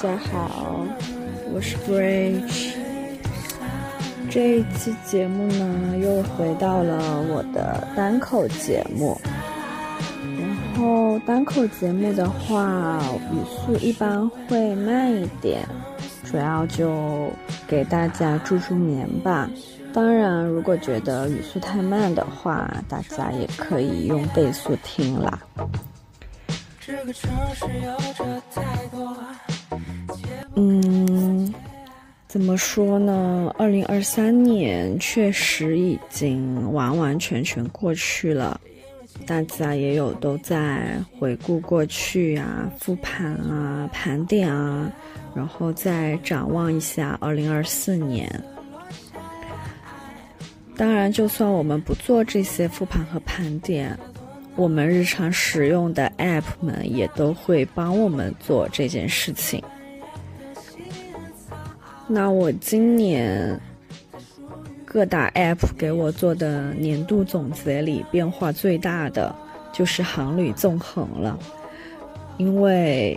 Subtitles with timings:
[0.00, 0.86] 家好，
[1.52, 2.72] 我是 Bridge。
[4.30, 9.20] 这一期节目呢，又回到了我的单口节目。
[10.38, 13.02] 然后单口节目的话，
[13.32, 15.66] 语速一般会慢一点，
[16.22, 17.28] 主要就
[17.66, 19.50] 给大家助助眠吧。
[19.92, 25.40] 当然，如果觉得语速太慢的话，大家也可以用倍速听啦。
[26.80, 29.16] 这个城市有着太多
[30.54, 31.52] 嗯，
[32.26, 33.54] 怎么说呢？
[33.58, 38.60] 二零二三年确实已经完完全全过去了，
[39.26, 44.90] 大家也有都在回顾过去啊、复盘啊、盘点啊，
[45.34, 48.28] 然后再展望一下二零二四年。
[50.76, 53.98] 当然，就算我们不做这些复盘和盘点，
[54.58, 59.62] 我们日常使用的 App 们也都会帮我们做这件事情。
[62.08, 63.56] 那我今年
[64.84, 69.32] 各大 App 给我做的年度总结里，变化最大的
[69.72, 71.38] 就是航旅纵横了，
[72.36, 73.16] 因为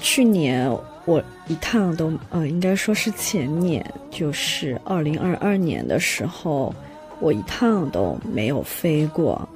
[0.00, 0.70] 去年
[1.06, 6.72] 我一趟都呃，应该说是前年，就是二零二二年的时候，
[7.18, 9.48] 我一趟都没有飞过，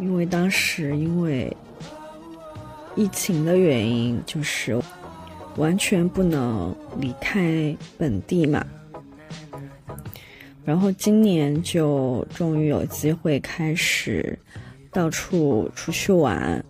[0.00, 1.54] 因为当时因为
[2.94, 4.80] 疫情的原因，就是
[5.56, 8.64] 完全不能离开本地嘛。
[10.64, 14.38] 然后今年就终于有机会开始
[14.92, 16.62] 到处出去玩。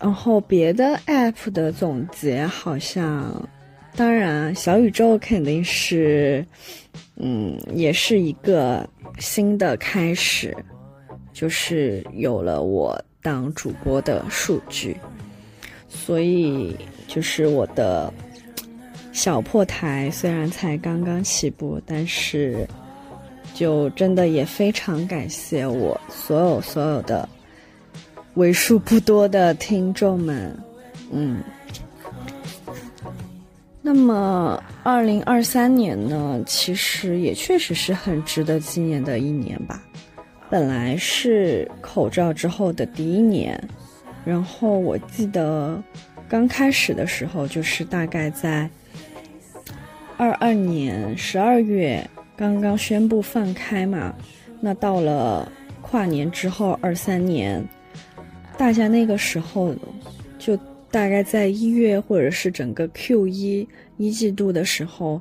[0.00, 3.48] 然后别的 app 的总结好像，
[3.94, 6.44] 当然小宇宙肯定是，
[7.16, 8.88] 嗯，也是一个
[9.18, 10.56] 新的开始，
[11.32, 14.96] 就是有了我当主播的数据，
[15.88, 16.76] 所以
[17.06, 18.12] 就是我的
[19.12, 22.66] 小破台虽然才刚刚起步，但是
[23.54, 27.28] 就真的也非常感谢我所有所有的
[28.34, 30.56] 为数不多的听众们，
[31.10, 31.42] 嗯。
[33.84, 39.82] 那么，二零二三年呢，其实也确实是很值得纪念的一年吧。
[40.52, 43.58] 本来是口罩之后的第一年，
[44.22, 45.82] 然后我记得
[46.28, 48.68] 刚开始的时候，就是大概在
[50.18, 54.14] 二二年十二月刚刚宣布放开嘛。
[54.60, 57.66] 那到了跨年之后，二三年，
[58.58, 59.74] 大家那个时候
[60.38, 60.54] 就
[60.90, 65.18] 大概在一月或者是整个 Q 一一季度的时候，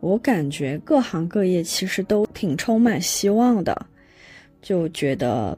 [0.00, 3.86] 我感觉各行各业其实都挺充满希望的，
[4.62, 5.56] 就觉得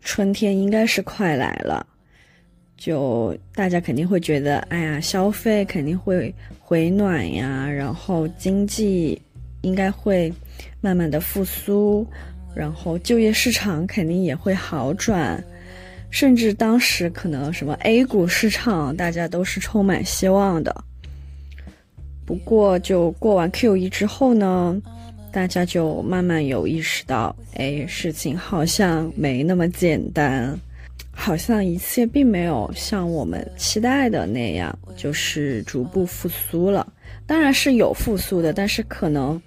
[0.00, 1.86] 春天应该是快来了。
[2.76, 9.20] 就大家肯定会觉得，哎呀，消费肯定会回暖呀，然后经济
[9.60, 10.32] 应该会
[10.80, 12.04] 慢慢的复苏，
[12.56, 15.40] 然后就业市场肯定也会好转，
[16.10, 20.74] 甚至当时可能什么 A 股市场，大家都是充满希望的。
[22.26, 24.76] 不过就过完 Q 一之后呢，
[25.32, 30.58] 大家就慢慢有意识到，哎，事情好像没那么简单。
[31.14, 36.90] 好像一切并没有像我们期待的那样，就是逐步复苏了。
[37.26, 39.40] 当然是有复苏的，但是可能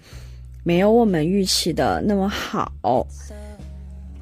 [0.64, 2.72] 没有我们预期的那么好。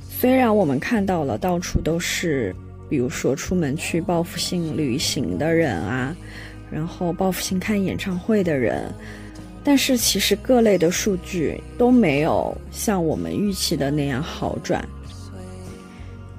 [0.09, 2.55] 虽然我们看到了到处都是，
[2.89, 6.15] 比如说出门去报复性旅行的人啊，
[6.71, 8.89] 然后报复性看演唱会的人，
[9.63, 14.86] 但是其实各类的数据都没有像我们预期的那样好转。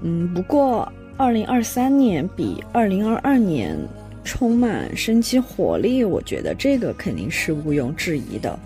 [0.03, 0.87] 嗯，不过
[1.17, 3.79] 二零二三年比二零二二年
[4.25, 8.59] 充满生机活力，我觉得这个肯定是毋庸置疑的。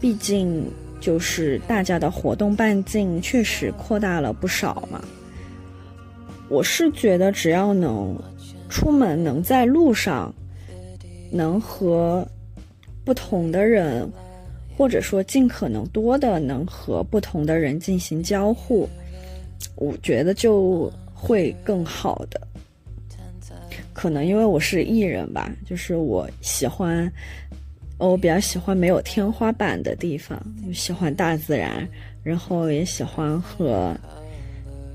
[0.00, 0.68] 毕竟
[1.00, 5.00] 就是大家的活动半径确实扩大了不少嘛。
[6.48, 8.16] 我是觉得只要能
[8.68, 10.34] 出门，能在路上，
[11.30, 12.26] 能和
[13.04, 14.08] 不同的人，
[14.76, 18.88] 或者说尽可能多的能和不同的人进行交互。
[19.76, 22.40] 我觉得就会更好的，
[23.92, 27.10] 可能因为我是艺人吧，就是我喜欢，
[27.98, 30.40] 我比较喜欢没有天花板的地方，
[30.74, 31.88] 喜欢大自然，
[32.22, 33.96] 然后也喜欢和，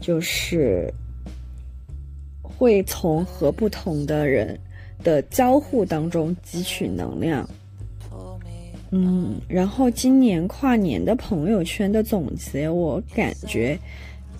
[0.01, 0.93] 就是
[2.41, 4.59] 会从和不同的人
[5.03, 7.47] 的交互当中汲取能量。
[8.91, 13.77] 嗯，然后今年跨年的朋友圈的总结，我感觉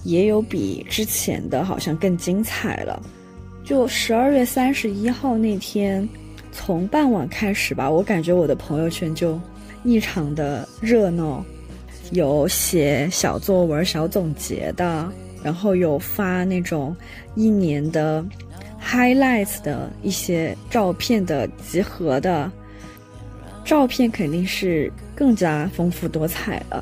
[0.03, 3.01] 也有比之前的好像更精彩了。
[3.65, 6.07] 就十二月三十一号那天，
[6.53, 9.37] 从傍晚开始吧，我感觉我的朋友圈就
[9.83, 11.43] 异常的热闹，
[12.11, 15.11] 有写小作文、小总结的，
[15.43, 16.95] 然后有发那种
[17.35, 18.25] 一年的
[18.81, 22.49] highlights 的一些照片的集合的。
[23.67, 26.81] 照片肯定是更加丰富多彩了。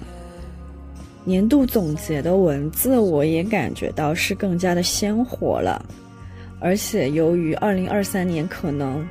[1.24, 5.84] 年度总结的文字，我也感觉到是更加的鲜活了。
[6.60, 9.04] 而且由于二零二三年可能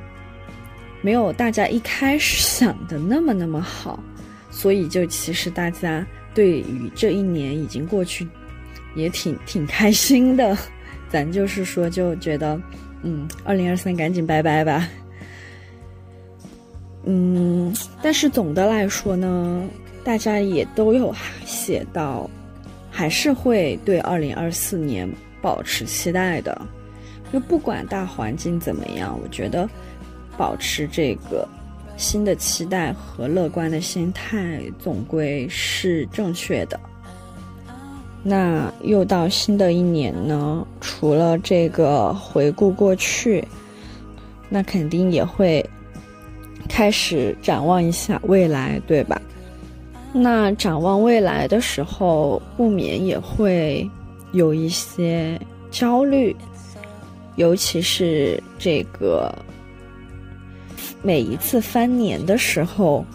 [1.01, 4.01] 没有大家一开始想的那么那么好，
[4.49, 8.25] 所以就其实大家对于这一年已经过去，
[8.95, 10.57] 也挺挺开心的。
[11.09, 12.57] 咱就是说，就觉得，
[13.03, 14.87] 嗯，二零二三赶紧拜拜吧。
[17.07, 17.71] 嗯，
[18.01, 19.63] 但是总的来说呢，
[20.03, 21.13] 大家也都有
[21.45, 22.27] 写到，
[22.89, 25.07] 还是会对二零二四年
[25.39, 26.59] 保持期待的。
[27.31, 29.69] 就不管大环境怎么样，我觉得
[30.35, 31.47] 保持这个
[31.95, 36.79] 新的期待和乐观的心态，总归是正确的。
[38.23, 43.47] 那又到新的一年呢，除了这个回顾过去，
[44.49, 45.63] 那肯定也会。
[46.75, 49.21] 开始展望一下未来，对吧？
[50.11, 53.89] 那展望未来的时候，不免也会
[54.33, 55.39] 有一些
[55.71, 56.35] 焦虑，
[57.37, 59.33] 尤其是这个
[61.01, 63.05] 每一次翻年的时候，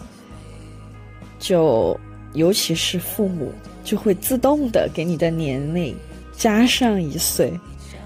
[1.37, 1.95] 就
[2.33, 3.53] 尤其是父母
[3.83, 5.95] 就会自动的给你的年龄
[6.35, 7.53] 加上一岁，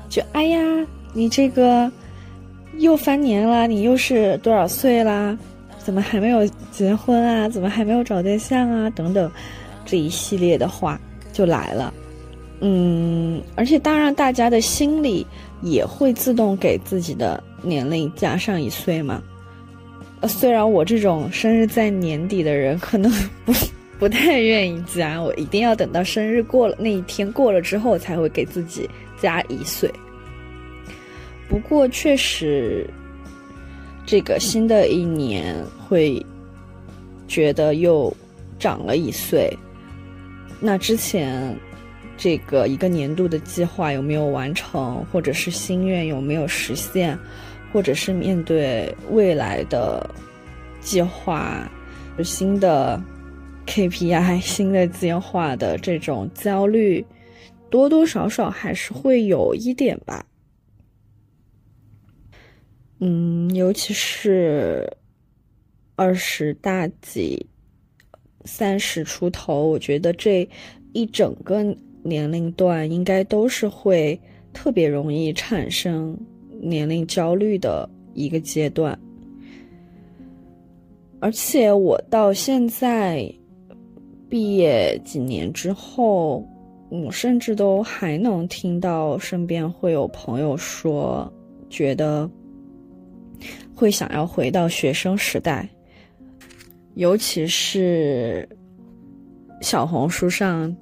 [0.10, 0.60] 就哎呀，
[1.14, 1.90] 你这个。
[2.80, 5.38] 又翻年了，你又是多少岁啦？
[5.78, 7.48] 怎么还没有结婚啊？
[7.48, 8.90] 怎么还没有找对象啊？
[8.90, 9.32] 等等，
[9.86, 11.00] 这一系列的话
[11.32, 11.94] 就来了。
[12.62, 15.26] 嗯，而且当然，大家的心里
[15.62, 19.22] 也会自动给自己的年龄加上一岁嘛。
[20.22, 23.12] 呃，虽然我这种生日在年底的人可能
[23.46, 23.54] 不
[24.00, 28.90] 不太愿意加，我一定要等到生日过了那一天过了之后才会给自己
[29.22, 29.92] 加一岁。
[31.48, 32.90] 不过确实，
[34.06, 35.56] 这个新的一年
[35.88, 36.24] 会
[37.28, 38.12] 觉得又
[38.60, 39.52] 长了一岁。
[40.60, 41.56] 那之前
[42.18, 47.18] 这个一个年度的计划有没有完成，或者是心愿有没有实现，
[47.72, 50.10] 或者是面对未来的
[50.82, 51.70] 计划、
[52.24, 53.00] 新的
[53.68, 57.06] KPI、 新的计划的这种焦虑，
[57.70, 60.26] 多多少少还是会有一点吧。
[63.00, 64.90] 嗯，尤其是
[65.98, 67.46] 二十大几、
[68.46, 70.48] 三十出头，我觉得这
[70.94, 71.62] 一整个
[72.04, 74.18] 年龄段应该都是会
[74.54, 76.18] 特别容易产生
[76.62, 78.98] 年龄焦虑的一个阶段。
[81.20, 83.30] 而且我到现在
[84.30, 86.48] 毕业几年之后，
[86.90, 91.30] 我甚至都还能听到身边会有朋友说，
[91.70, 92.30] 觉得。
[93.74, 95.68] 会想要回到学生时代，
[96.96, 98.48] 尤其是
[99.62, 100.76] 小红书上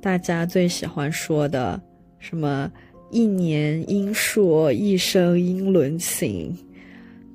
[0.00, 1.80] 大家最喜欢说的
[2.18, 2.70] 什么
[3.10, 6.56] “一年英硕，一生英伦行”。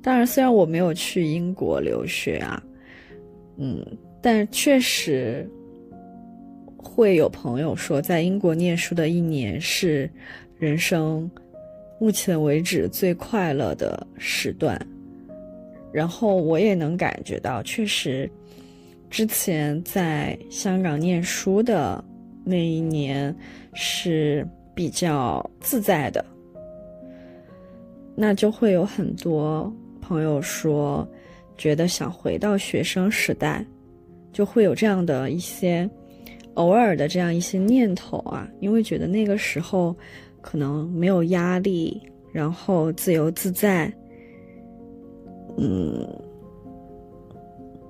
[0.02, 2.62] 当然，虽然我没有去英国留学啊，
[3.56, 3.84] 嗯，
[4.22, 5.48] 但确实
[6.76, 10.08] 会有朋友说，在英国念书的一年是
[10.58, 11.28] 人生
[11.98, 14.78] 目前为止最快乐的时段。
[15.92, 18.30] 然后我也能感觉到，确实，
[19.08, 22.04] 之前在香港念书的
[22.44, 23.34] 那一年
[23.72, 26.22] 是比较自在的。
[28.14, 29.72] 那就会有很多
[30.02, 31.06] 朋友说，
[31.56, 33.64] 觉得想回到学生时代，
[34.32, 35.88] 就会有这样的一些
[36.54, 39.96] 偶尔的这样一些念头啊，因为觉得那个时候
[40.46, 42.00] 可能没有压力，
[42.32, 43.92] 然后自由自在。
[45.56, 46.06] 嗯，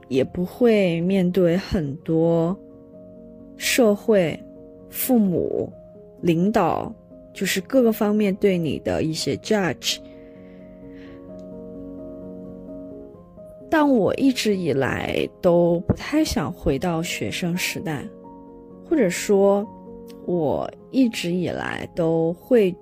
[0.08, 2.58] 也不会面对很多
[3.58, 4.42] 社会、
[4.88, 5.70] 父母、
[6.22, 6.90] 领导，
[7.34, 9.98] 就是各个方面对你的一些 judge。
[13.68, 18.02] 但我一直以来都不太想回到学生时代，
[18.88, 19.66] 或者说，
[20.26, 22.74] 我一直以来都会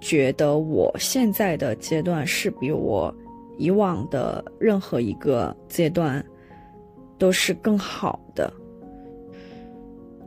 [0.00, 3.14] 觉得我现在的阶段是比我
[3.58, 6.24] 以往的任何一个阶段
[7.18, 8.52] 都是更好的。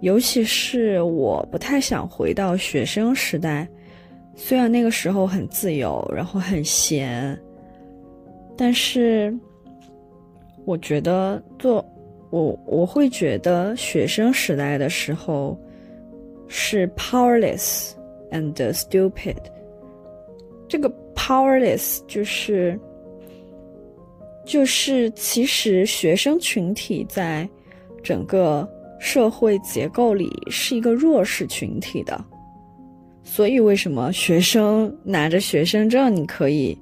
[0.02, 3.68] 尤其是我不太想回到学生时代，
[4.36, 7.36] 虽然那个时候很自由，然后很闲，
[8.56, 9.36] 但是。
[10.66, 11.76] 我觉得做
[12.30, 15.58] 我我会觉得学生时代的时候
[16.48, 17.92] 是 powerless
[18.32, 19.38] and stupid。
[20.68, 22.80] 这个 powerless 就是
[24.46, 27.48] 就是其实学生群体在
[28.04, 28.68] 整个
[29.00, 32.24] 社会结构里是一个弱势群体的，
[33.24, 36.78] 所以为什么学生拿着学生证你可以？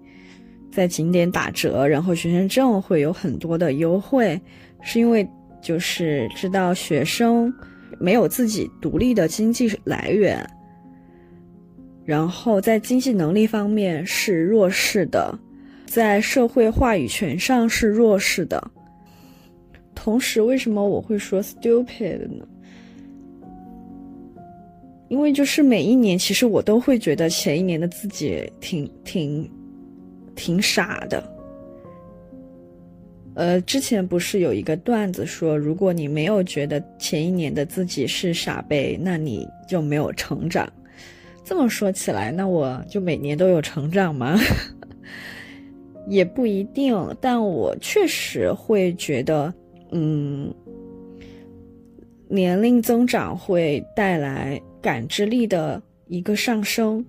[0.72, 4.38] 在景点打折，然后学生证会有很多的优惠，
[4.82, 5.26] 是因为
[5.62, 7.50] 就是知道学生
[8.00, 10.48] 没有自己独立的经济来源，
[12.04, 15.38] 然后在经济能力方面是弱势的，
[15.86, 18.72] 在社会话语权上是弱势的。
[19.94, 22.48] 同时，为什么我会说 stupid 呢？
[25.08, 29.50] 因为就是每一年，其实我都会觉得前一年的自己挺挺。
[30.38, 31.24] 挺傻的，
[33.36, 40.72] 呃，之前不是有一个段子说，如果你没有觉得前一年的自己是傻贝，那你就没有成长。
[41.44, 44.40] 这么说起来，那我就每年都有成长吗？
[46.08, 49.54] 也不一定，但我确实会觉得，
[49.92, 50.54] 嗯，
[52.30, 57.06] 年龄增长会带来感知力的一个上升，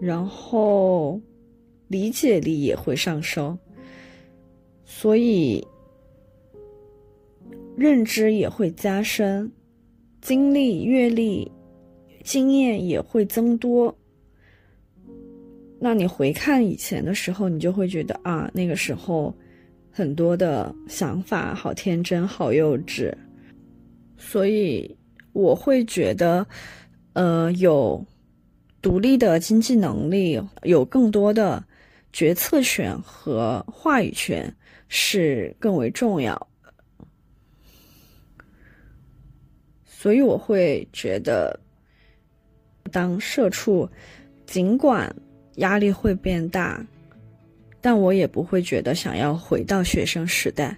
[0.00, 1.20] 然后。
[1.88, 3.56] 理解力也会上升，
[4.98, 5.62] 所以
[7.76, 9.52] 认知也会加深，
[10.22, 11.52] 经历、阅历、
[12.24, 13.94] 经验也会增多。
[15.78, 19.36] 那你回看以前的时候，你就会觉得啊，那个时候
[19.90, 23.14] 很多的想法好天真、好幼稚。
[24.16, 24.96] 所以
[25.34, 26.46] 我会觉得，
[27.12, 28.02] 呃，有
[28.80, 31.62] 独立的经济能力，有更多的。
[32.12, 34.50] 决策权和话语权
[34.88, 36.48] 是更为重要，
[39.84, 41.58] 所以我会觉得，
[42.92, 43.88] 当社畜，
[44.46, 45.14] 尽管
[45.56, 46.84] 压力会变大，
[47.80, 50.76] 但我也不会觉得想要回到学生时代。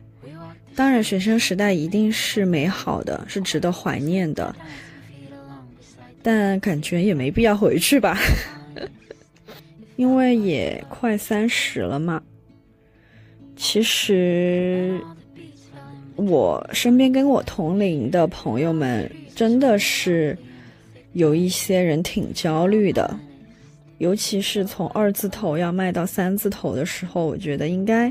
[0.75, 4.55] 当然，学生时代一定是美好的，是值得怀念的，
[6.23, 8.17] 但感觉也没必要回去吧。
[9.97, 12.23] 因为也快三十了嘛，
[13.61, 15.01] 其实
[16.15, 20.39] 我身边跟我同龄的朋友们真的是
[21.13, 23.19] 有一些人挺焦虑的，
[23.99, 28.11] 尤其是从二字头要迈到三字头的时候，我觉得应该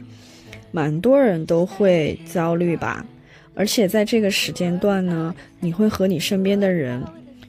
[0.71, 3.05] 蛮多人都会焦虑吧。
[3.55, 7.01] 而且在这个时间段呢，你会和你身边的人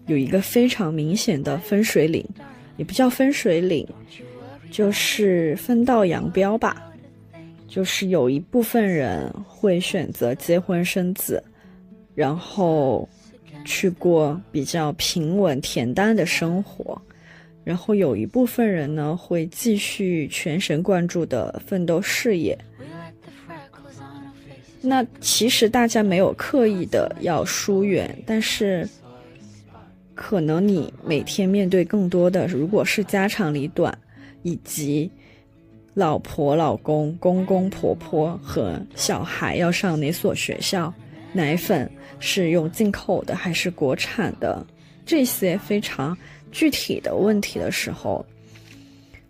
[0.07, 2.25] 有一个非常明显的分水岭，
[2.77, 3.87] 也不叫分水岭。
[4.71, 6.88] 就是分道扬镳吧，
[7.69, 11.43] 就是有一部分人会选择结婚生子，
[12.15, 13.07] 然后
[13.65, 17.01] 去过比较平稳恬淡的生活，
[17.63, 22.59] 然后有一部分人呢会继续全神贯注的奋斗事业。
[24.81, 28.89] 那其实大家没有刻意的要疏远，但是
[30.15, 33.97] 可能你每天面对更多的，如果是家长里短。
[34.45, 35.11] 以及
[35.99, 40.95] 老婆、老公、公公婆婆和小孩要上哪所学校，
[41.33, 41.91] 奶粉
[42.21, 44.65] 是用进口的还是国产的，
[45.05, 46.17] 这些非常
[46.53, 48.25] 具体的问题的时候，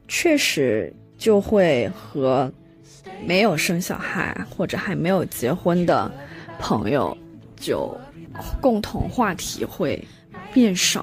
[0.09, 2.53] 确实就会和
[3.25, 6.13] 没有生小孩或者还没有结婚的
[6.59, 7.17] 朋友
[7.57, 7.99] 就
[8.61, 9.99] 共同话题会
[10.53, 11.03] 变少，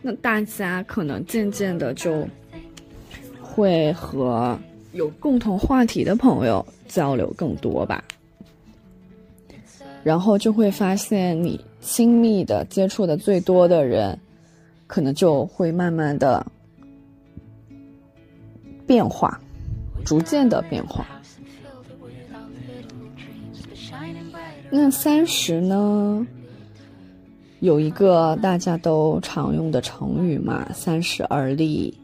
[0.00, 2.26] 那大家可能渐渐的就。
[3.42, 4.58] 会和
[4.96, 8.02] 有共同话题的朋友交流更多吧，
[10.02, 14.18] 然后就会发现你亲密的接触的最多的人，
[14.86, 16.44] 可能就会慢慢的
[18.86, 19.38] 变化，
[20.04, 21.06] 逐渐的变化。
[24.70, 26.26] 那三十呢？
[27.60, 31.96] 有一个大家都常用的成语嘛，“三十而立”。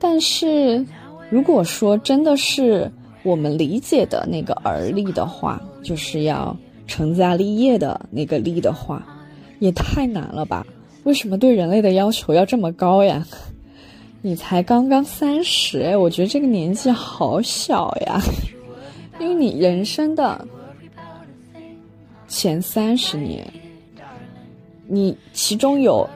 [0.00, 0.84] 但是，
[1.30, 2.90] 如果说真的是
[3.22, 6.56] 我们理解的那个而立的话，就是要
[6.86, 9.06] 成家立业的那个立的话，
[9.58, 10.66] 也太难了吧？
[11.04, 13.26] 为什么对人类的要求要这么高呀？
[14.20, 18.20] 你才刚刚三十哎，我觉得这个年纪好小呀，
[19.20, 20.46] 因为你人生的
[22.26, 23.46] 前三十年，
[24.86, 26.08] 你其中有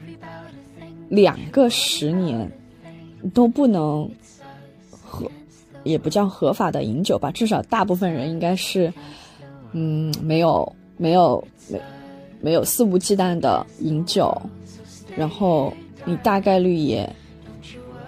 [1.09, 2.50] 两个十年
[3.33, 4.11] 都不能，
[5.84, 8.92] 也不叫合法的饮酒吧，至少大部分人应该是，
[9.72, 11.80] 嗯，没有没有没
[12.40, 14.36] 没有肆无忌惮的饮酒，
[15.16, 15.72] 然后
[16.04, 17.08] 你大概率也。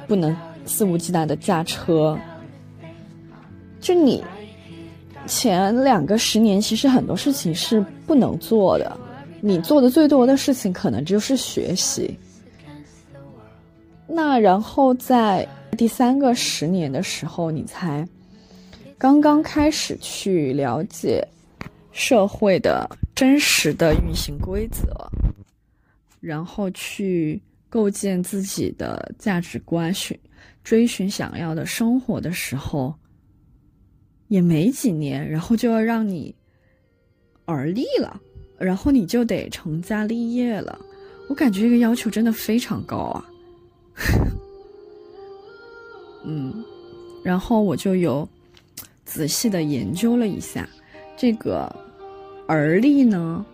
[0.07, 2.15] 不能肆无忌惮的驾车。
[3.81, 4.23] 就你
[5.27, 8.95] 前两个十年，其实很多事情是不能做的。
[9.41, 12.15] 你做的最多的事情，可能就是学习。
[14.07, 18.07] 那然后在第三个十年的时候，你才
[18.97, 21.27] 刚刚开始去了解
[21.93, 25.11] 社会的真实的运行规则，
[26.21, 27.43] 然后去。
[27.71, 30.17] 构建自己的价值观，寻
[30.63, 32.95] 追寻想要的生活的时候，
[34.29, 36.33] 也没几年，然后就要让你
[37.47, 38.21] 而立了，
[38.59, 40.79] 然后你就得成家立业了。
[41.29, 43.25] 我感觉这个要求真的非常高啊。
[46.25, 46.65] 嗯，
[47.23, 48.29] 然后我就有
[49.05, 50.69] 仔细的研究了一下
[51.17, 51.71] 这个
[52.47, 53.45] 而立呢。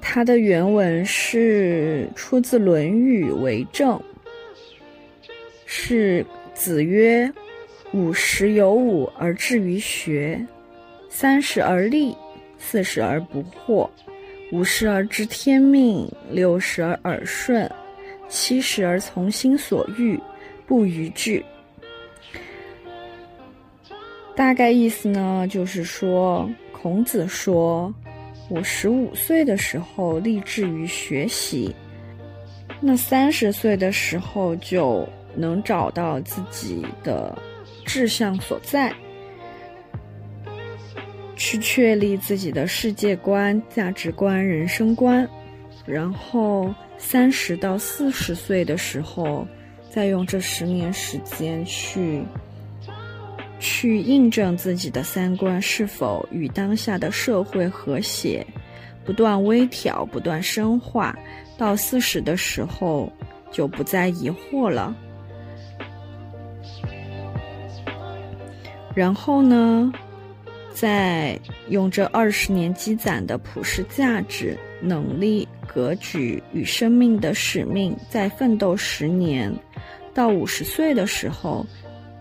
[0.00, 3.98] 它的原文是出自《论语为政》，
[5.64, 7.30] 是子曰
[7.92, 10.40] ：“五十有五而志于学，
[11.08, 12.16] 三十而立，
[12.56, 13.90] 四十而不惑，
[14.52, 17.68] 五十而知天命，六十而耳顺，
[18.28, 20.18] 七十而从心所欲，
[20.66, 21.44] 不逾矩。”
[24.36, 27.92] 大概意思呢，就是说孔子说。
[28.48, 31.74] 我十五岁的时候立志于学习，
[32.80, 37.36] 那三十岁的时候就能找到自己的
[37.84, 38.94] 志向所在，
[41.34, 45.28] 去确立自己的世界观、价值观、人生观，
[45.84, 49.44] 然后三十到四十岁的时候，
[49.90, 52.22] 再用这十年时间去。
[53.68, 58.46] 去印证自己的三观是否与当下的社会和谐，
[59.04, 61.12] 不断微调，不断深化，
[61.58, 63.12] 到四十的时候
[63.50, 64.94] 就不再疑惑了。
[68.94, 69.92] 然后呢，
[70.70, 71.36] 再
[71.68, 79.52] 用这二十年积攒的普世价值、能力、格局与生命的使命，再奋斗十年，
[80.14, 81.66] 到五十岁的时候。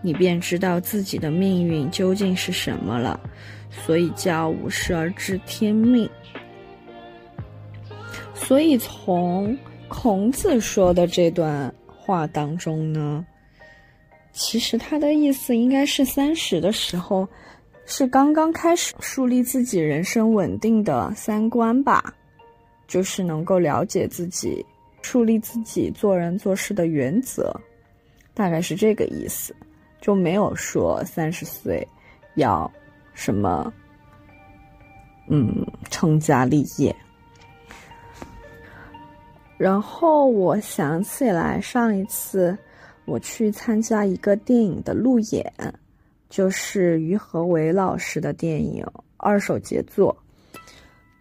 [0.05, 3.19] 你便知道自己的命运究竟是什么了，
[3.71, 6.07] 所以叫五十而知天命。
[8.35, 13.25] 所以从孔子说的这段话当中呢，
[14.31, 17.27] 其实他的意思应该是三十的时候，
[17.87, 22.13] 是刚刚开始树立自己人生稳定的三观吧，
[22.87, 24.63] 就是能够了解自己，
[25.01, 27.59] 树立自己做人做事的原则，
[28.35, 29.55] 大概是这个意思。
[30.05, 31.85] 就没有说三十岁
[32.35, 32.71] 要
[33.15, 33.73] 什么，
[35.27, 36.95] 嗯，成家立业。
[39.57, 42.55] 然后我想起来，上一次
[43.05, 45.51] 我去参加一个电影的路演，
[46.29, 48.83] 就是于和伟老师的电影
[49.17, 50.15] 《二手杰作》。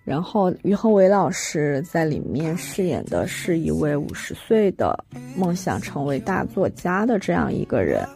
[0.05, 5.03] 然后于和伟老师在里面饰演的是一位五十岁的
[5.35, 8.07] 梦想成为大作家的这样一个人。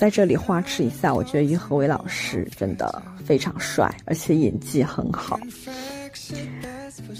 [0.00, 5.38] 在这里花痴一下，我觉得于和伟老师真的非常帅，而且演技很好。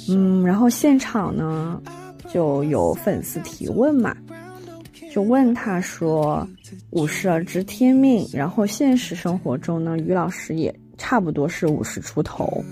[0.09, 1.79] 嗯，然后现场呢
[2.33, 4.17] 就有粉丝提问嘛，
[5.13, 6.49] 就问他说
[6.89, 12.65] ：“五十而知天命。”然后现实生活中呢，于老师也差不多是五十出头。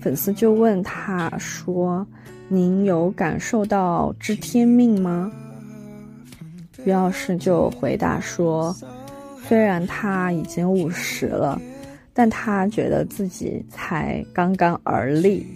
[0.00, 2.06] 粉丝就问他说
[2.48, 5.30] ：“您有感受到知天命吗？”
[6.86, 8.74] 于老师就回答说
[9.48, 11.58] ：“虽然他已经五十了，
[12.12, 15.46] 但他觉得自己才刚刚而立，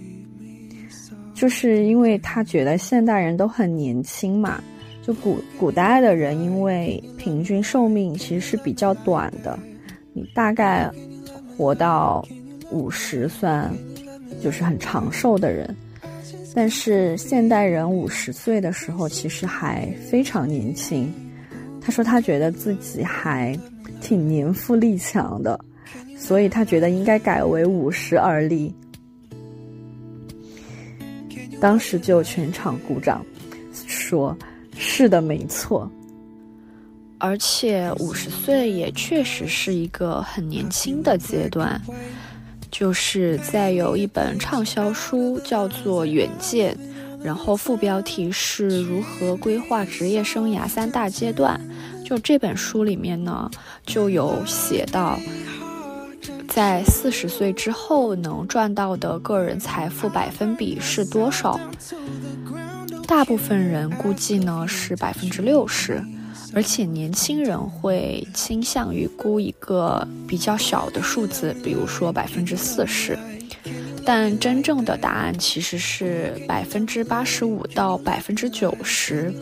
[1.34, 4.64] 就是因为他觉得现代人都很年轻嘛。
[5.02, 9.58] 就古古代的人，因为平均寿命其实是比较短的，
[10.14, 10.88] 你大概
[11.54, 12.26] 活到
[12.70, 13.70] 五十算
[14.40, 15.68] 就是很长寿的人。
[16.54, 21.12] 但是现代人五十岁的时候，其实还非常年轻。
[21.80, 23.58] 他说他觉得自己还
[24.02, 25.58] 挺年富力强的，
[26.18, 28.74] 所以他觉得应该改为五十而立。
[31.60, 33.24] 当时就全场鼓掌，
[33.86, 34.36] 说
[34.76, 35.88] ：“是的，没错。”
[37.18, 41.80] 而且五十岁也确实是一个很年轻的阶段。
[42.72, 46.74] 就是在有一本畅销书叫做《远见》，
[47.22, 51.60] 然后副标题是如何规划职业生涯三大阶段。
[52.04, 53.50] 就这本书里面呢，
[53.86, 55.18] 就有写到，
[56.48, 61.58] 在四十岁之后能赚到的个人财富百分比是多少？
[63.06, 66.02] 大部分人估计呢是百分之六十。
[66.54, 73.18] 而且年轻人会倾向于估一个比较小的数字，比如说百分之四十，
[74.04, 79.32] 但真正的答案其实是百分之八十五到百分之九十，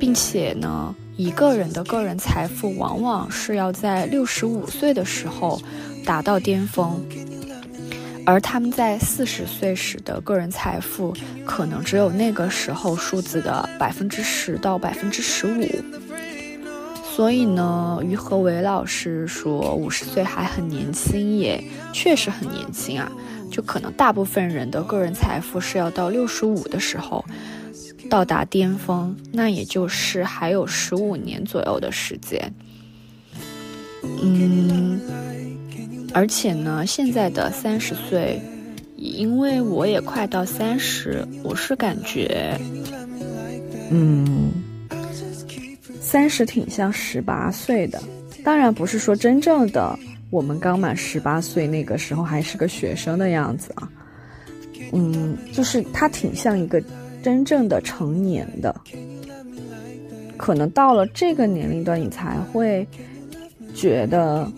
[0.00, 5.62] 并且呢，一个人的个人财富往往是要在六十五岁的时候
[6.04, 7.00] 达到巅峰，
[8.26, 15.64] 而他们在四十岁时的个人财富可能只有那个时候数字的百分之十到百分之十五。
[17.14, 23.08] 所以呢，于和伟老师说五十岁还很年轻，也确实很年轻啊。
[23.48, 27.24] 就可能大部分人的个人财富是要到六十五的时候
[28.12, 32.52] 到达巅峰，那也就是还有十五年左右的时间。
[34.02, 35.00] 嗯，
[36.12, 38.38] 而且呢，现在的三十岁，
[38.96, 42.54] 因为我也快到三十，我是感觉，
[43.90, 44.52] 嗯。
[45.98, 47.98] 三十挺像十八岁的，
[48.44, 49.98] 当然不是说真正的
[50.28, 53.88] 我们刚满十八岁那个时候还是个学生的样子啊。
[54.92, 56.82] 嗯，就是他挺像一个
[57.22, 58.74] 真正的成年的，
[60.36, 62.86] 可能到了这个年龄段，你才会
[63.74, 64.50] 觉得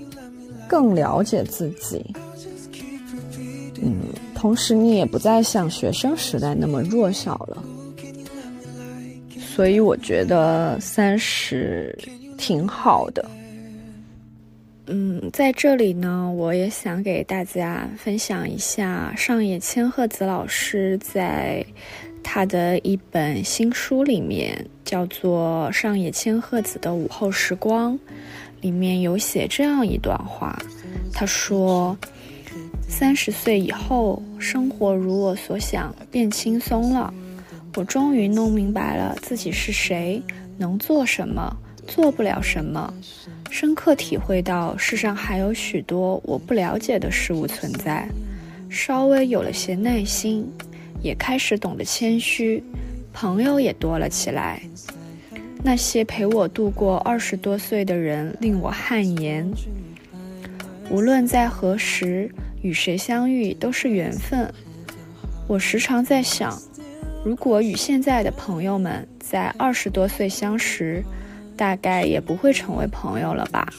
[0.67, 2.05] 更了解自己。
[3.83, 4.01] 嗯，
[4.35, 7.63] 同时你也不再像学生时代那么弱小了。
[9.39, 11.97] 所以我觉得三十
[12.37, 13.25] 挺好的。
[14.87, 21.65] 嗯，在这里呢，我也想给大家分享一下上野千鹤子老师在
[22.25, 27.93] 他的一本新书里面，叫做《上野千鹤子的午后时光》，
[28.61, 30.59] 里面有写这样一段话。
[31.13, 31.97] 他说
[32.89, 37.13] ：“三十岁以后，生活如我所想，变轻松了。”
[37.77, 40.23] 我终于弄明白了自己是谁，
[40.57, 41.57] 能做什么，
[41.87, 42.93] 做不了什么，
[43.51, 48.09] 深刻体会到世上还有许多我不了解的事物存在，
[48.71, 50.49] 稍微有了些耐心，
[51.05, 52.65] 也开始懂得谦虚，
[53.13, 54.63] 朋友也多了起来。
[55.63, 59.47] 那些陪我度过二十多岁的人令我汗颜。
[60.91, 62.31] 无论在何时
[62.63, 64.51] 与谁相遇，都是缘分。
[65.47, 66.59] 我时常在想。
[67.23, 71.05] 如果与现在的朋友们在二十多岁相识，
[71.55, 73.71] 大概也不会成为朋友了吧？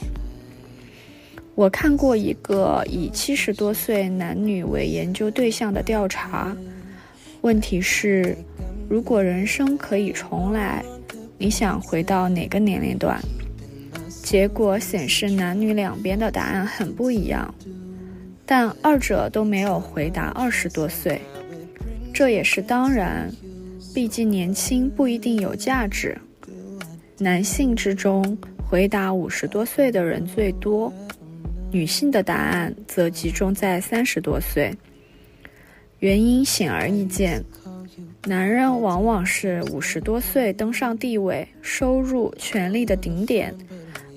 [1.55, 6.55] 我看过一个以七十多岁男女为研究对象的调查，
[7.45, 8.35] 问题是：
[8.89, 10.83] 如果人生可以重来，
[11.37, 13.21] 你想回到哪个年龄段？
[14.23, 17.53] 结果显示男女两边的答案很不一样，
[18.47, 21.21] 但二者都没有回答二十多岁。
[22.11, 23.31] 这也是当然，
[23.93, 26.17] 毕竟年轻不一定有价值。
[27.19, 28.35] 男性之中
[28.67, 30.91] 回答五十多岁的人最多，
[31.71, 34.73] 女性的答案则集中在三十多岁。
[35.99, 37.43] 原因显而易见，
[38.25, 43.53] 男人往往是五十多岁登上地位、收入、权力的顶点，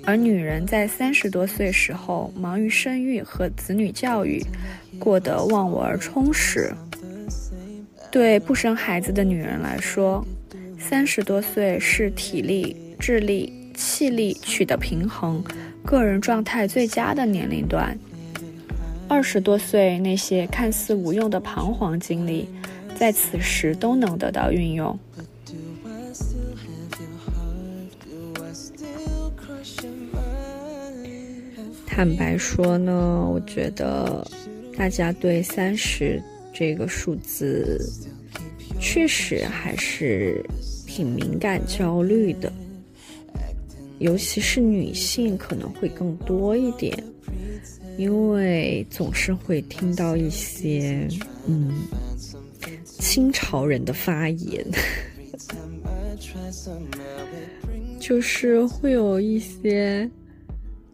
[0.04, 4.42] 而女人在三十多岁时候忙于生育和子女教育，
[4.98, 6.72] 过得忘我而充实。
[8.10, 10.26] 对不生孩子的女人来说，
[10.78, 15.44] 三十多岁是体力、智力、气力取得平衡、
[15.84, 17.96] 个人状态最佳的年龄段。
[19.08, 22.48] 二十多岁那些看似无用的彷徨经历，
[22.94, 24.98] 在此时都能得到运用。
[31.86, 34.24] 坦白说呢，我觉得
[34.76, 36.22] 大家对三十。
[36.50, 37.78] 这个数字
[38.80, 40.44] 确实还是
[40.88, 42.52] 挺敏感、焦虑的，
[44.00, 47.00] 尤其是女性可能会更多一点，
[47.98, 51.08] 因为总是会听到一些
[51.48, 51.82] 嗯
[52.84, 54.64] 清朝人的发言，
[57.98, 60.08] 就是会有一些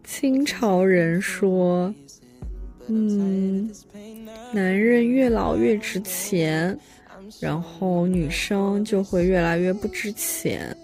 [0.03, 1.93] 清朝人说，
[2.87, 3.69] 嗯，
[4.51, 6.75] 男人越老越值钱，
[7.39, 10.75] 然后女生就会越来越不值钱。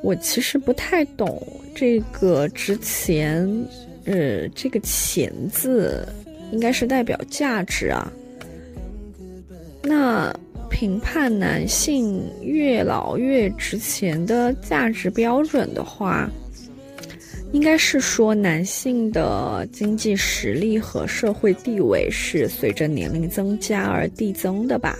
[0.00, 3.48] 我其实不太懂这个值钱，
[4.10, 6.08] 呃，这个钱字
[6.50, 8.10] 应该是代表价值啊。
[9.82, 10.34] 那
[10.70, 16.26] 评判男性越老越值钱的价值标准的话，
[17.52, 24.98] 应该是说男性的经济实力和社会地位是随着年龄增加而递增的吧，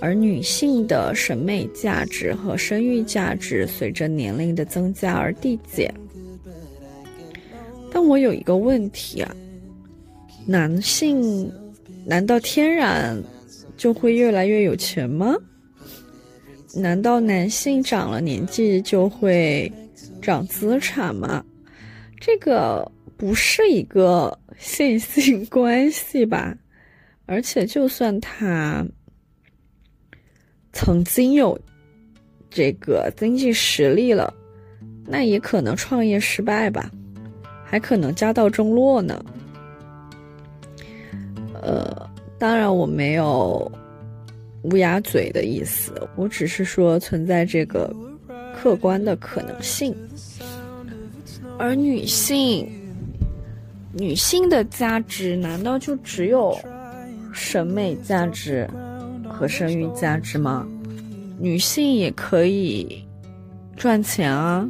[0.00, 5.94] 而女性的审美价值和生育价值随着年龄的增加而递减。
[8.00, 9.36] 但我有一个问题啊，
[10.46, 11.52] 男性
[12.06, 13.20] 难道天然？
[13.76, 15.34] 就会越来越有钱吗？
[16.76, 19.70] 难道男性长了年纪就会
[20.22, 21.44] 长资产吗？
[22.20, 26.56] 这个不是一个线性关系吧？
[27.26, 28.86] 而且，就算他
[30.72, 31.58] 曾经有
[32.48, 34.32] 这个经济实力了，
[35.04, 36.88] 那也可能创业失败吧，
[37.68, 39.24] 还可能家道中落呢。
[41.62, 42.08] 呃。
[42.40, 43.68] 当然，我没有
[44.62, 47.92] 乌鸦嘴的意思，我只是说存在这个
[48.54, 49.92] 客观的可能性。
[51.58, 52.64] 而女性，
[53.92, 56.56] 女性的价值难道就只有
[57.32, 58.70] 审美价值
[59.28, 60.64] 和生育价值吗？
[61.40, 63.04] 女性也可以
[63.76, 64.64] 赚钱啊，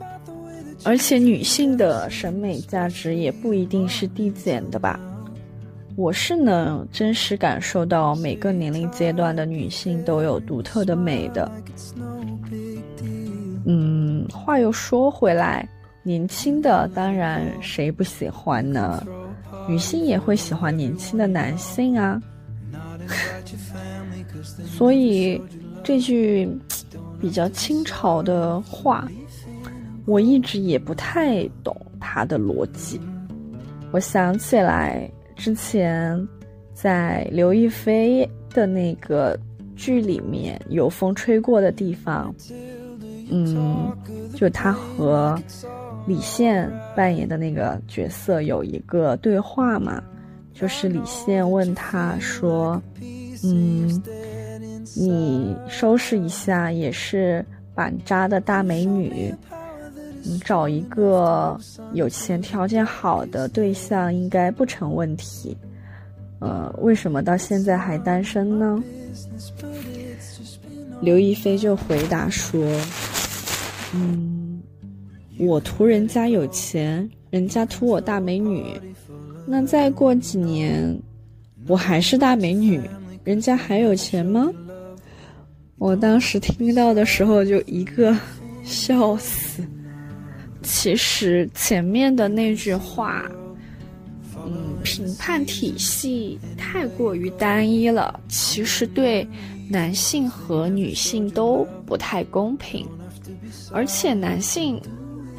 [0.89, 4.99] 而且女性的审美价值也不一定是递减的吧。
[5.97, 11.53] 我是能真实感受到每个年龄阶段的女性都有独特的美的。
[13.67, 15.69] 嗯，话又说回来，
[16.03, 19.07] 年轻的当然谁不喜欢呢？
[19.69, 22.19] 女性也会喜欢年轻的男性啊。
[24.67, 25.39] 所以
[25.85, 26.49] 这句
[27.21, 29.07] 比较清朝的话，
[30.09, 33.01] 我一直也不太懂他的逻辑。
[33.93, 35.09] 我想起来。
[35.37, 36.27] 之前
[36.75, 39.39] 在刘亦菲的那个
[39.77, 42.35] 剧里面，有风吹过的地方，
[43.31, 43.97] 嗯，
[44.35, 45.41] 就她和
[46.09, 50.03] 李现扮演的那个角色有一个对话嘛，
[50.53, 52.83] 就是李现问他说
[53.45, 54.03] ：“嗯，
[54.97, 59.33] 你收拾一下也是板扎的大美女。”
[60.23, 61.59] 你找一个
[61.93, 65.57] 有钱、条件好的对象应该不成问题。
[66.41, 68.83] 呃，为什么到现在还单身呢？
[71.01, 72.61] 刘亦菲就回答说
[73.95, 74.61] ：“嗯，
[75.39, 78.65] 我图人家有钱，人家图我大美女。
[79.47, 81.01] 那再过几年，
[81.67, 82.81] 我还是大美女，
[83.25, 84.51] 人家还有钱吗？”
[85.79, 88.15] 我当时听到的时候就一个
[88.65, 89.63] 笑死。
[90.63, 93.25] 其实前面的那句话，
[94.45, 99.27] 嗯，评判体系太过于单一了，其实对
[99.71, 102.87] 男性和女性都不太公平。
[103.73, 104.81] 而且男性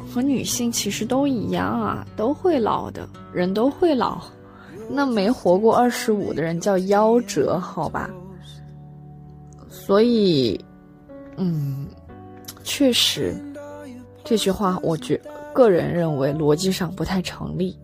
[0.08, 4.20] 和女性其实都一样啊，都会老的，人都会老。
[4.88, 8.10] 那没活过二十五的人叫夭折，好吧？
[9.68, 10.58] 所以，
[11.36, 11.86] 嗯，
[12.64, 13.36] 确实。
[14.30, 15.20] 这句话，我觉
[15.52, 17.76] 个人认为逻辑上不太成立。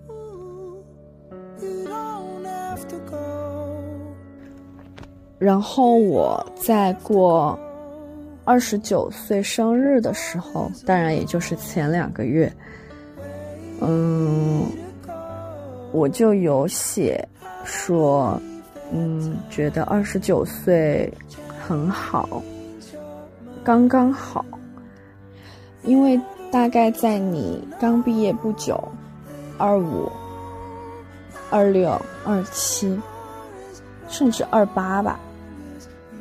[5.41, 7.59] 然后我在过
[8.45, 12.51] 二十九岁生日的时候，当然也就是前两个月，
[13.81, 14.67] 嗯，
[15.91, 17.29] 我就有写
[17.65, 18.41] 说，
[18.93, 21.13] 嗯，觉得二十九岁
[21.59, 22.41] 很好，
[23.65, 24.45] 刚刚好，
[25.83, 26.17] 因为。
[26.57, 28.83] 大概在你刚毕业不久，
[29.59, 30.11] 二五、
[31.51, 31.90] 二六、
[32.25, 32.99] 二七，
[34.09, 35.21] 甚至二八吧，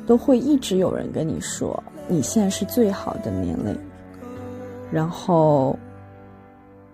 [0.06, 3.74] 都会一直有人跟你说你现在是最好的年龄。
[4.91, 5.80] 然后，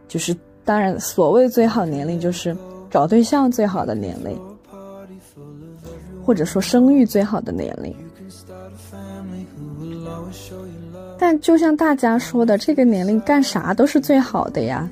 [0.07, 2.55] 就是当然，所谓最好年龄就是
[2.91, 4.39] 找对象最好的年龄，
[6.23, 7.91] 或者说生育最好的年龄。
[11.21, 14.89] 但就像大家说的，这个年龄干啥都是最好的呀。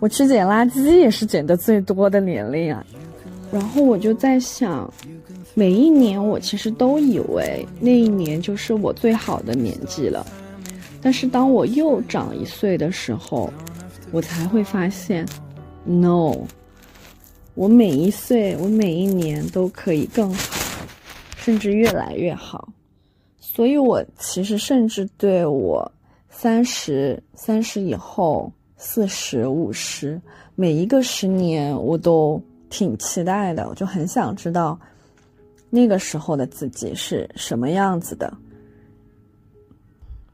[0.00, 2.82] 我去捡垃圾也是捡的最多的年龄啊。
[3.52, 4.90] 然后我就在想，
[5.52, 10.26] 每一年我其实都以为那一年就是我最好的年纪了。
[11.02, 13.52] 但是当我又长一岁的时候，
[14.10, 15.26] 我才会发现
[15.84, 16.34] ，No，
[17.52, 20.56] 我每一岁，我每一年都可以更好，
[21.36, 22.70] 甚至越来越好。
[23.58, 25.90] 所以，我其实甚至对我
[26.30, 30.22] 三十三十以后、四十五十
[30.54, 32.40] 每一个十年，我都
[32.70, 33.68] 挺期待的。
[33.68, 34.78] 我就很想知道
[35.70, 38.32] 那个时候的自己是什么样子的。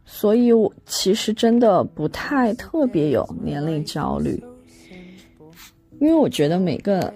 [0.05, 4.39] 所以，我其实真的不太特别有年龄焦虑，
[5.99, 7.11] 因为我觉得每个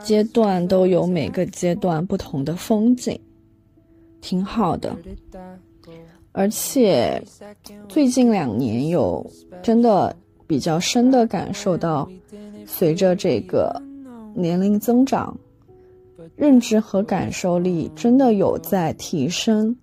[0.00, 3.18] 阶段都有每个阶段不同的风景，
[4.20, 4.96] 挺好的。
[6.32, 7.20] 而且
[7.88, 9.24] 最近两年有
[9.62, 10.14] 真的
[10.46, 12.08] 比较深的感受到，
[12.66, 13.80] 随着这个
[14.34, 15.36] 年龄增长，
[16.36, 19.76] 认知和感受力真的有在提升。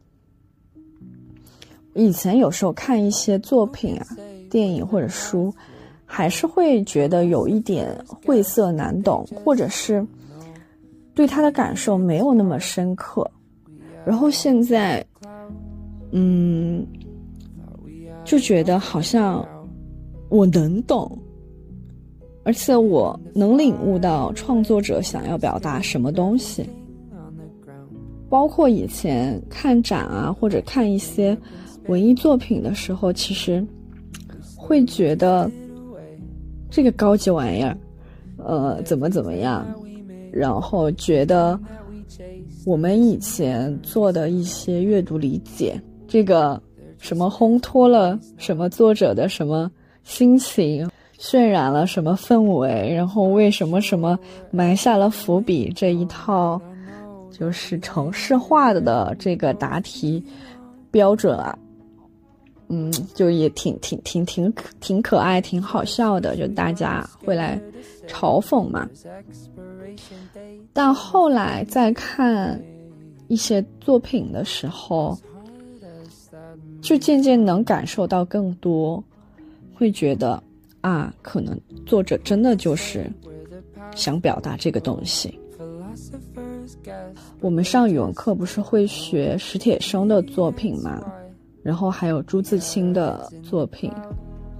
[1.93, 4.05] 以前有时候看一些作品啊、
[4.49, 5.53] 电影或者书，
[6.05, 10.05] 还是会觉得有一点晦涩难懂，或者是
[11.13, 13.29] 对他的感受没有那么深刻。
[14.07, 15.05] 然后现在，
[16.11, 16.87] 嗯，
[18.23, 19.45] 就觉得好像
[20.29, 21.19] 我能懂，
[22.45, 26.65] 而且我能领悟到创作者想要表达什么东西。
[28.29, 31.37] 包括以前看展啊，或者看一些。
[31.87, 33.65] 文艺作品的时候，其实
[34.57, 35.49] 会觉得
[36.69, 37.77] 这个高级玩意儿，
[38.35, 39.65] 呃，怎么怎么样，
[40.29, 41.57] 然后觉得
[42.67, 46.61] 我们以前做的一些阅读理解，这个
[46.97, 49.71] 什么烘托了什么作者的什么
[50.03, 50.85] 心情，
[51.17, 54.19] 渲染了什么氛围，然后为什么什么
[54.51, 56.61] 埋下了伏笔，这一套
[57.31, 60.21] 就是城市化的的这个答题
[60.91, 61.57] 标准啊。
[62.67, 67.57] 嗯，就也挺挺挺挺挺可爱，挺好笑的，就大家会来
[68.09, 68.85] 嘲讽嘛。
[70.73, 72.59] 但后来再看
[73.27, 75.17] 一些作品的时候，
[76.81, 79.03] 就渐渐能感受到更多，
[79.73, 80.41] 会觉得
[80.81, 83.09] 啊，可能作者真的就是
[83.95, 85.39] 想表达这个东西。
[87.41, 91.03] 我们上语文课不是会学史铁生的作品吗？
[91.63, 93.91] 然后还有朱自清的作品，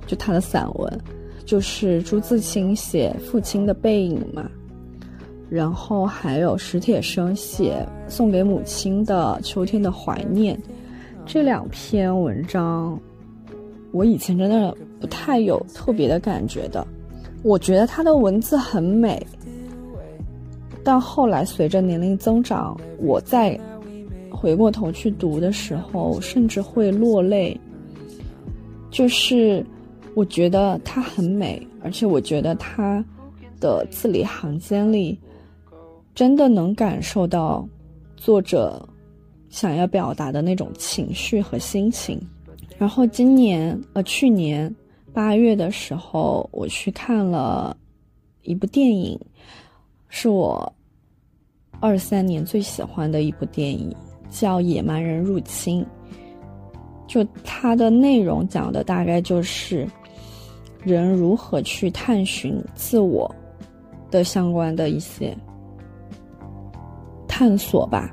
[0.06, 1.02] 就他的散文，
[1.46, 4.50] 就是朱自清写父亲的背影嘛。
[5.50, 10.60] 然后还有史铁生写送给母亲的秋天的怀念，
[11.26, 13.00] 这两篇文章，
[13.92, 16.86] 我以前真的不太有特别的感觉的。
[17.44, 19.26] 我觉得他的文字很美，
[20.84, 23.60] 但后来随着年龄增长，我再。
[24.30, 27.60] 回过头去读的时候，甚至会落泪。
[28.92, 29.66] 就是
[30.14, 33.04] 我觉得它很美，而且我觉得它
[33.60, 35.18] 的字里行间里，
[36.18, 37.64] 真的能感受到
[38.16, 38.84] 作者
[39.50, 42.20] 想要表达的那种情绪和心情。
[42.76, 44.76] 然后今年呃，去年
[45.14, 47.78] 八月的时候，我去看了
[48.42, 49.20] 一部电影，
[50.10, 50.74] 是我
[51.80, 53.96] 二三年最喜欢的一部电影。
[54.30, 55.82] 叫《野蛮人入侵》，
[57.08, 59.88] 就它的内容讲的大概就是
[60.84, 63.34] 人如何去探寻自我
[64.12, 65.36] 的相关的一些
[67.38, 68.12] 探索吧。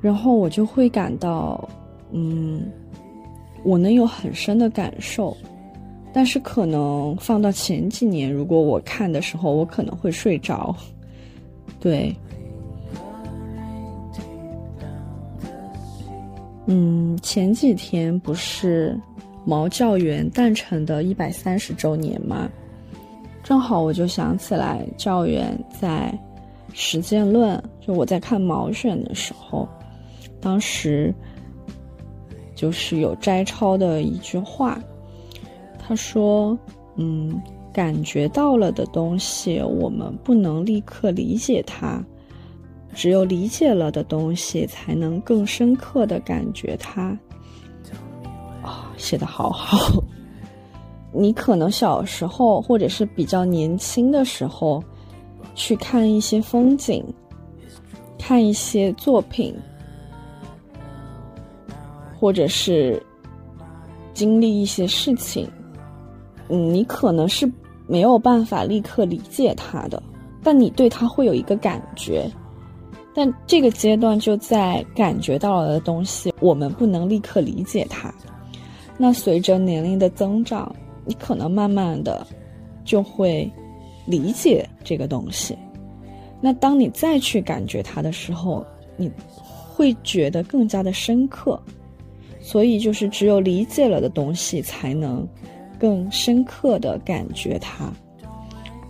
[0.00, 1.68] 然后我就会感到，
[2.10, 2.68] 嗯，
[3.62, 5.36] 我能有很深的感受，
[6.12, 10.74] 但是可能放到前几年，如果我看的时候，我可能会睡着，
[11.78, 12.12] 对。
[16.66, 18.98] 嗯，前几天不是
[19.44, 22.48] 毛教员诞辰的一百三十周年吗？
[23.44, 26.12] 正好我就想起来，教员在
[26.74, 27.56] 《实践论》，
[27.86, 29.66] 就我在看毛选的时候，
[30.40, 31.14] 当时
[32.54, 34.78] 就是有摘抄的一句话，
[35.78, 36.58] 他说
[36.96, 37.40] ：“嗯，
[37.72, 42.04] 感觉到了的东西，我们不能立刻理解它。”
[42.92, 47.16] 只有理解了的东西，才能更深刻的感觉它。
[48.62, 49.76] 啊，写的好好。
[51.12, 54.82] 你可能小时候或者是比较年轻的时候，
[55.54, 57.04] 去看一些风景，
[58.18, 59.54] 看一些作品，
[62.18, 63.00] 或者是
[64.12, 65.48] 经历一些事情，
[66.48, 67.50] 嗯，你可能是
[67.86, 70.02] 没有办法立刻理解他的，
[70.42, 72.30] 但你对他会有一个感觉。
[73.16, 78.12] 但这个阶段就在感觉到了的东西，我们不能立刻理解它。
[78.98, 80.74] 那随着年龄的增长，
[81.04, 82.26] 你可能慢慢的
[82.84, 83.48] 就会
[84.06, 85.56] 理解这个东西。
[86.40, 88.64] 那当你再去感觉它的时候，
[88.96, 89.10] 你
[89.74, 91.60] 会觉得更加的深刻。
[92.40, 95.26] 所以，就是只有理解了的东西，才能
[95.78, 97.90] 更深刻的感觉它。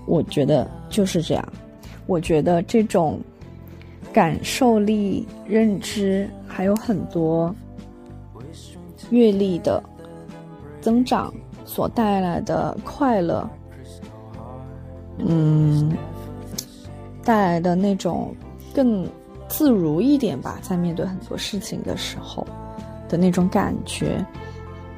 [0.07, 1.53] 我觉得就是这样。
[2.07, 3.21] 我觉得这种
[4.13, 7.55] 感受力、认知，还有很多
[9.11, 9.83] 阅历的
[10.81, 11.33] 增长
[11.65, 13.49] 所带来的快乐，
[15.19, 15.97] 嗯，
[17.25, 18.35] 带来的那种
[18.75, 19.09] 更
[19.49, 22.47] 自如一点吧，在面对很多事情的时候。
[23.07, 24.25] 的那种感觉，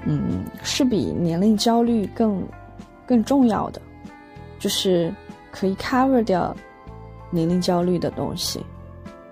[0.04, 2.40] 嗯，是比年龄焦虑更
[3.04, 3.82] 更重要的，
[4.60, 5.12] 就是
[5.50, 6.56] 可以 cover 掉
[7.30, 8.64] 年龄焦虑的东西。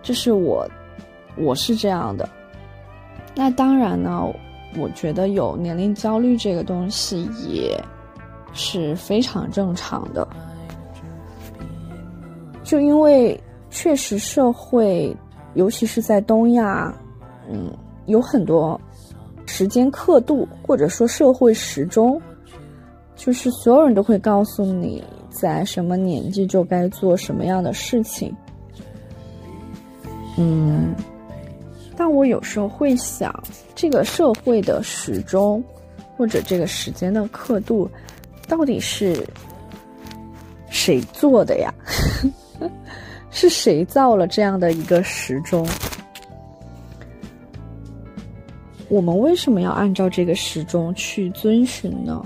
[0.03, 0.69] 这是我，
[1.37, 2.29] 我是这样的。
[3.33, 4.29] 那当然呢，
[4.77, 7.81] 我觉得有年龄焦虑这个东西也
[8.53, 10.27] 是非常正常的。
[12.65, 13.41] 就因为
[13.71, 15.17] 确实社会，
[15.55, 16.93] 尤其是在东亚，
[17.49, 17.71] 嗯。
[18.07, 18.79] 有很多
[19.47, 22.21] 时间刻度，或者说社会时钟，
[23.17, 28.31] 就是所有人都会告诉你在什么年纪就该做什么样的事情。
[30.37, 30.95] 嗯，
[31.97, 33.35] 但我有时候会想，
[33.75, 35.65] 这个社会的时钟，
[36.15, 37.91] 或者这个时间的刻度，
[38.47, 39.27] 到底是
[40.69, 41.73] 谁做的呀？
[43.37, 45.67] 是谁造了这样的一个时钟？
[48.89, 52.25] 我们为什么要按照这个时钟去遵循呢？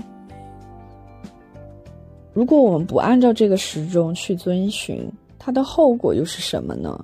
[2.31, 7.03] 如果我们不按照这个时钟去遵循，它的后果又是什么呢？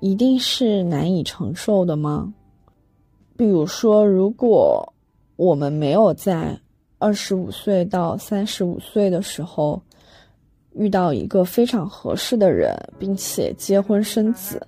[0.00, 2.34] 一定是难以承受的吗？
[3.36, 4.92] 比如说，如果
[5.36, 6.58] 我们没有在
[6.98, 9.80] 二十五岁到三十五岁的时候
[10.76, 14.64] 遇到一个非常合适的人，并且结婚生子。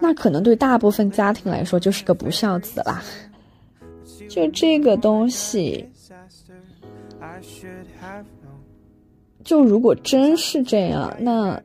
[0.00, 3.02] 那可能对大部分家庭来说就是个不孝子啦。
[4.28, 5.86] 就这个东西，
[9.42, 11.60] 就如果真是这样，那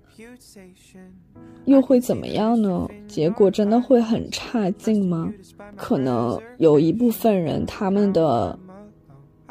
[1.65, 2.87] 又会怎么样呢？
[3.07, 5.31] 结果真的会很差劲吗？
[5.75, 8.57] 可能有一部分人，他们的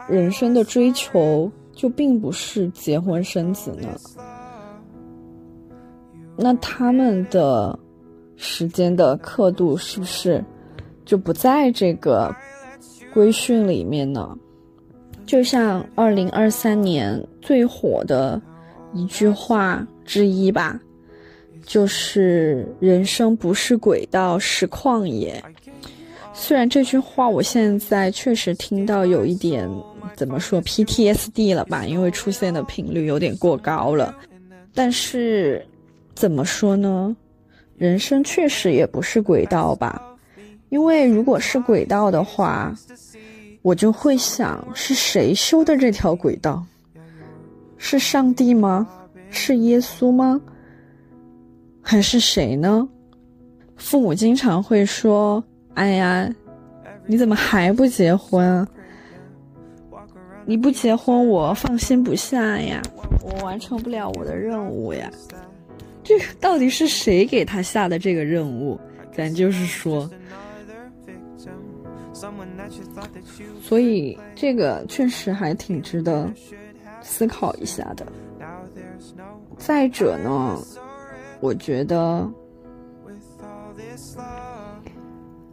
[0.08, 3.88] 人生的追求就并不是结婚生子呢。
[6.36, 7.78] 那他们的。
[8.40, 10.44] 时间的刻度是不是
[11.04, 12.32] 就不在这个
[13.12, 14.32] 规训里面呢？
[15.26, 18.40] 就像二零二三年最火的
[18.94, 20.80] 一句话之一吧，
[21.66, 25.42] 就是“人生不是轨道，是旷野”。
[26.32, 29.68] 虽然这句话我现在确实听到有一点
[30.14, 34.14] 怎么说 PTSD 了吧，因为出现的频率有点过高了，
[34.74, 35.64] 但是
[36.14, 37.16] 怎么说呢？
[37.76, 40.02] 人生确实也不是轨道吧，
[40.68, 42.74] 因为如果是轨道的话，
[43.62, 46.64] 我就会想是谁修的这条轨道？
[47.76, 48.86] 是上帝吗？
[49.30, 50.40] 是耶稣吗？
[51.80, 52.88] 还是谁呢？
[53.76, 55.42] 父母经常会说
[55.74, 56.28] ：“哎呀，
[57.06, 58.66] 你怎么还不结婚？
[60.48, 62.80] 你不结婚，我放心不下呀，
[63.22, 65.10] 我完成不了我的任务呀。”
[66.02, 68.80] 这到底是谁给他下的这个任务？
[69.12, 70.08] 咱就是说，
[73.60, 76.32] 所以这个确实还挺值得
[77.02, 78.06] 思考一下的。
[79.58, 80.58] 再者呢，
[81.40, 82.26] 我觉得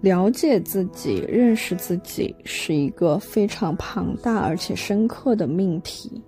[0.05, 6.21] 了解自己、认识自己是一个非常庞大而且深刻的命题。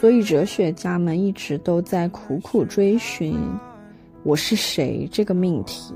[0.00, 3.36] 所以，哲学家们一直都在苦苦追寻
[4.22, 5.92] “我是谁”这个命题。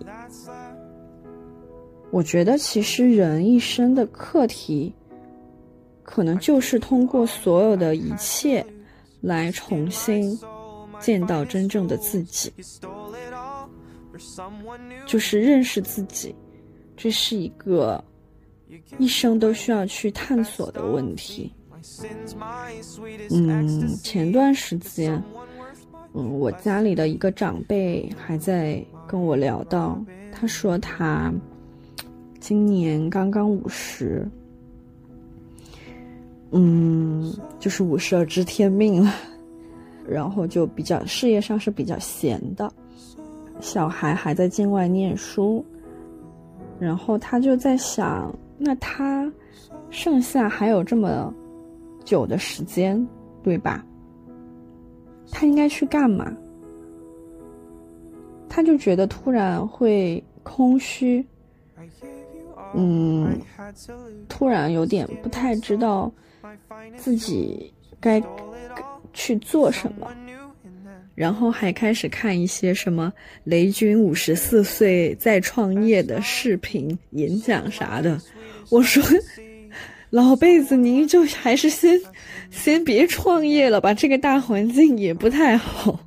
[2.10, 4.92] 我觉得，其实人一生的课题，
[6.02, 8.66] 可能就是通过所有的一切，
[9.20, 10.36] 来重新
[10.98, 12.52] 见到真正的自己，
[15.06, 16.34] 就是认识自己。
[17.02, 18.04] 这是一个
[18.98, 21.50] 一生都需要去探索的问题。
[23.30, 25.20] 嗯，前段时间，
[26.12, 29.98] 嗯，我家里的一个长辈还在跟我聊到，
[30.30, 31.32] 他说他
[32.38, 34.28] 今年刚刚五十，
[36.50, 39.10] 嗯，就是五十而知天命了，
[40.06, 42.70] 然后就比较事业上是比较闲的，
[43.58, 45.64] 小孩还在境外念书，
[46.80, 49.30] 然后他就在想，那他
[49.90, 51.32] 剩下还有这么。
[52.02, 53.06] 久的时间，
[53.42, 53.84] 对吧？
[55.30, 56.32] 他应该去干嘛？
[58.48, 61.24] 他就觉得突然会空虚，
[62.74, 63.38] 嗯，
[64.30, 66.10] 突然有点不太知道
[66.96, 68.20] 自己该
[69.12, 70.10] 去做什么，
[71.20, 73.12] 然后还开始看一些什么
[73.44, 78.18] 雷军五十四岁再创业的视频、演讲啥的。
[78.70, 79.04] 我说，
[80.08, 82.00] 老辈子您就还是先
[82.50, 86.00] 先别创业了吧，这个大环境也不太好。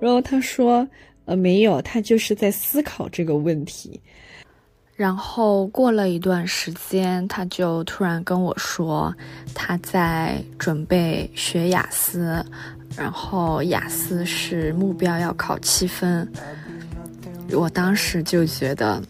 [0.00, 0.84] 然后他说。
[1.26, 3.98] 呃，没有，他就是在思考这个问题。
[4.94, 9.10] 然后过了一段时间，他就突然跟我说，
[9.54, 12.44] 他在准备学雅思，
[12.96, 16.30] 然后雅思是目标要考七分。
[17.52, 19.02] 我当时就觉得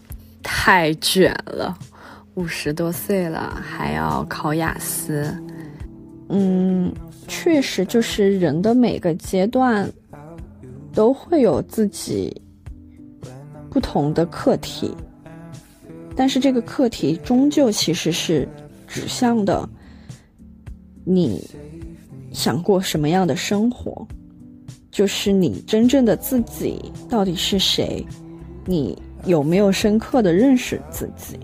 [0.43, 1.77] 太卷了，
[2.35, 5.37] 五十多岁了还要考雅思。
[6.29, 6.93] 嗯，
[7.29, 9.91] 确实，就是人的每个阶段。
[10.95, 12.41] 都会有自己
[13.69, 14.95] 不同的课题，
[16.15, 18.47] 但是这个课题终究其实是
[18.87, 19.69] 指向的
[21.05, 21.45] 你
[22.35, 24.07] 想过什么样的生活，
[24.91, 28.05] 就是你真正的自己到底是谁，
[28.67, 31.39] 你有没有深刻的认识自己？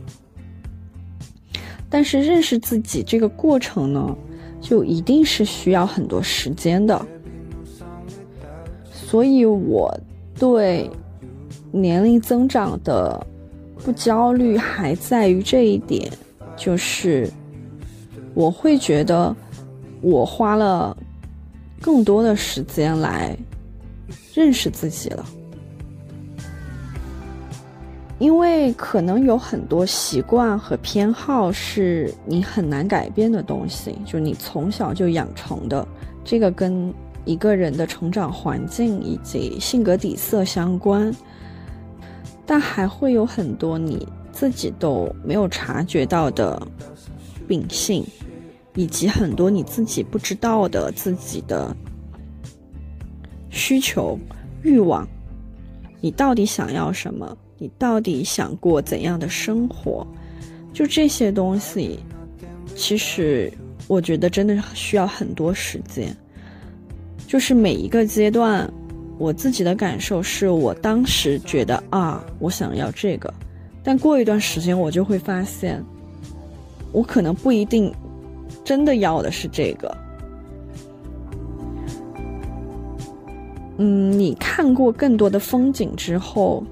[1.88, 4.16] 但是认识自己这个过程呢，
[4.60, 7.06] 就一定是需要很多时间的。
[8.92, 9.96] 所以，我
[10.38, 10.90] 对
[11.72, 13.24] 年龄增长的
[13.84, 16.10] 不焦虑，还在于这一点，
[16.56, 17.28] 就是
[18.34, 19.34] 我会觉得
[20.00, 20.96] 我花了
[21.80, 23.36] 更多的时间来
[24.34, 25.24] 认识自己了，
[28.18, 35.86] 因为可能有很多习惯和偏好是你很难改变的东西，就你从小就养成的，
[36.24, 36.92] 这个跟。
[37.26, 41.14] 一个人的成长环境以及性格底色相关，
[42.46, 46.60] 但还会有很多你自己都没有察觉到的
[47.46, 48.02] 秉性，
[48.74, 51.74] 以及很多你自己不知道的自己的
[53.50, 54.18] 需求、
[54.62, 55.06] 欲望。
[56.00, 57.36] 你到底想要什么？
[57.58, 60.06] 你到底想过怎样的生活？
[60.72, 61.98] 就这些东西，
[62.74, 63.52] 其实
[63.86, 66.16] 我觉得真的需要很多时间。
[67.26, 68.72] 就是每一个阶段，
[69.18, 73.32] 我自己的感受是我当时觉得啊，我想要这个，
[73.84, 75.84] 但过一段时间我就会发现，
[76.92, 77.92] 我可能不一定
[78.64, 79.96] 真的要的是这个。
[83.78, 86.62] 嗯，你看过更多的风景之后，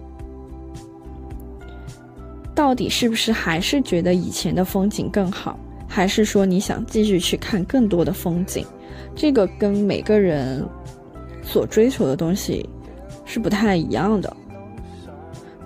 [2.55, 5.59] 到底是不是还是觉得以前的风景更好，
[5.89, 8.67] 还是说你想继续去看更多的风景？
[9.17, 10.63] 这个跟每个人
[11.43, 12.69] 所追求的东西
[13.25, 14.37] 是不太一样的。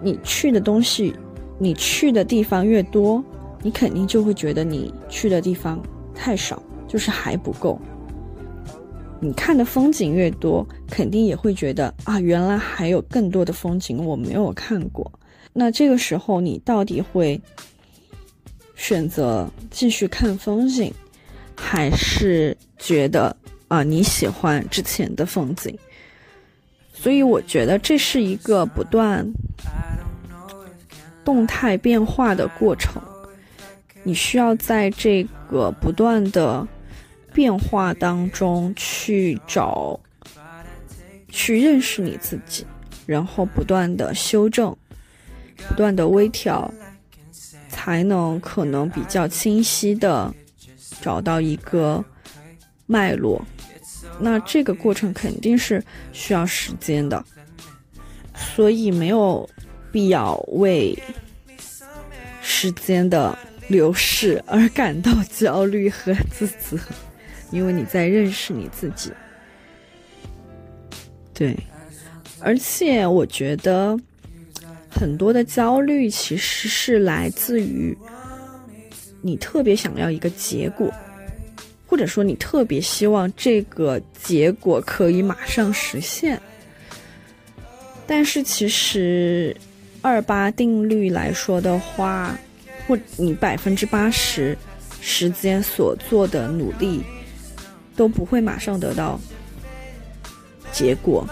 [0.01, 1.13] 你去的东西，
[1.59, 3.23] 你去的地方越多，
[3.63, 5.81] 你肯定就会觉得你去的地方
[6.23, 7.77] 太少，就是还不够。
[9.19, 15.11] 你看的风景越多，肯定也会觉得啊，原来还有更多的风景我没有看过。
[15.53, 17.41] 那这个时候，你到底会
[18.77, 20.95] 选择继续看风景，
[21.57, 23.37] 还是觉得？
[23.67, 25.77] 啊，你喜欢之前的风景，
[26.93, 29.27] 所以我觉得这是一个不断
[31.25, 33.03] 动态变化的过程。
[34.03, 36.67] 你需要在这个不断的
[37.33, 39.99] 变化当中去找、
[41.29, 42.67] 去认识你自己，
[43.07, 44.77] 然后不断的修正、
[45.69, 46.73] 不断的微调，
[47.69, 50.35] 才能可能比较清晰的
[51.01, 52.05] 找到一个
[52.87, 53.41] 脉络。
[54.19, 55.83] 那这个过程肯定是
[56.13, 57.25] 需要时间的，
[58.35, 59.49] 所以没有
[59.91, 60.97] 必要为
[62.43, 63.37] 时间的
[63.73, 66.79] 流逝而感到焦虑和自责，
[67.51, 69.11] 因为你在认识你自己。
[71.33, 71.57] 对，
[72.39, 73.99] 而且我觉得
[74.91, 77.97] 很多的焦虑其实是来自于
[79.23, 80.93] 你特别想要一个结果。
[81.85, 86.41] 或者说，你特别希望这个结果可以马上实现，
[88.07, 89.55] 但是其实
[90.01, 92.35] 二八定律来说的话，
[92.87, 94.57] 或你百分之八十
[95.01, 97.03] 时间所做的努力
[97.97, 99.21] 都不会马上得到
[100.73, 101.27] 结果，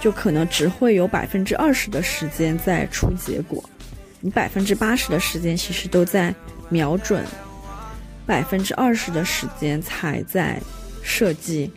[0.00, 3.62] 就可能只会有百分之二十的时间在出结果，
[4.20, 6.34] 你百分之八十的时间其实都在
[6.68, 7.24] 瞄准。
[8.26, 10.60] 百分之二十的时间才在
[11.02, 11.68] 设计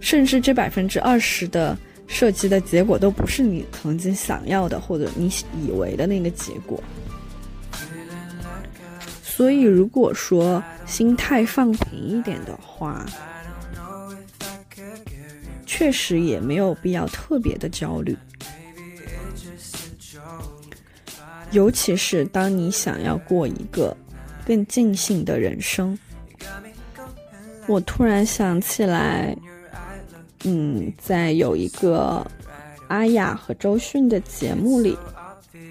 [0.00, 5.30] 甚至这百分之二十的设计的结果都不是你曾经想要的或者你
[5.62, 6.82] 以为的那个结果。
[9.36, 13.04] 所以，如果说心态放平一点的话，
[15.66, 18.16] 确实也没有必要特别的焦虑。
[21.50, 23.96] 尤其是当你想要过一个
[24.46, 25.98] 更尽兴的人生，
[27.66, 29.36] 我突然想起来，
[30.44, 32.24] 嗯，在有一个
[32.86, 34.96] 阿雅和周迅的节目里，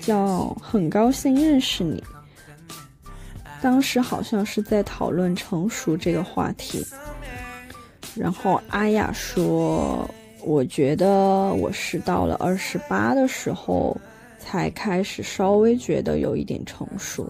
[0.02, 2.04] 叫《很高兴认识你》。
[3.64, 6.86] 当时好像是在讨论成熟这个话题，
[8.14, 10.06] 然后阿雅说
[10.44, 11.08] ：“我觉得
[11.54, 13.96] 我是到了二十八的时候
[14.38, 17.26] 才开始稍微觉得有一点成熟。”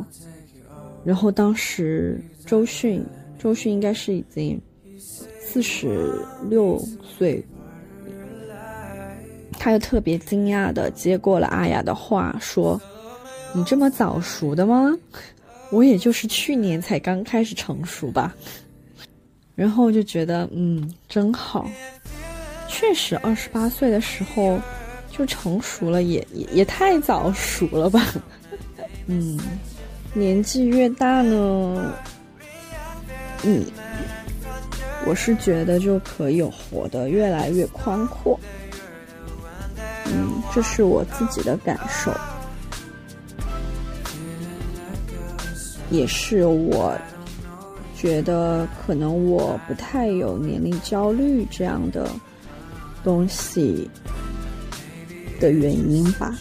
[1.05, 3.05] 然后当时周迅，
[3.37, 4.59] 周迅应该是已经
[5.39, 6.19] 四十
[6.49, 7.45] 六岁，
[9.59, 12.81] 他又特别惊讶的接过了阿雅的话，说
[13.53, 14.91] ：“你这么早熟的吗？”
[15.73, 18.31] 我也就是去年才刚开始成熟吧，
[19.55, 21.67] 然后就觉得嗯真好，
[22.67, 24.59] 确实二十八岁的时候
[25.09, 28.05] 就成熟了，也也也太早熟了吧，
[29.07, 29.39] 嗯，
[30.13, 31.95] 年纪越大呢，
[33.41, 33.65] 嗯，
[35.07, 38.39] 我是觉得就可以活得越来越宽阔，
[40.05, 42.11] 嗯，这是我自己的感受。
[45.93, 46.97] 也是我
[47.95, 52.09] 觉得可能我不太有年龄焦虑这样的
[53.03, 53.87] 东西
[55.39, 56.35] 的原因吧。